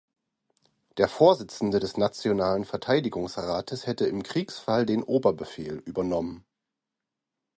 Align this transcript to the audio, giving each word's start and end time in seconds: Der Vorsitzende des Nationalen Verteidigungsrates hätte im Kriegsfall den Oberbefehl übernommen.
Der 0.97 1.07
Vorsitzende 1.07 1.79
des 1.79 1.95
Nationalen 1.95 2.65
Verteidigungsrates 2.65 3.85
hätte 3.85 4.07
im 4.07 4.23
Kriegsfall 4.23 4.87
den 4.87 5.03
Oberbefehl 5.03 5.75
übernommen. 5.77 6.43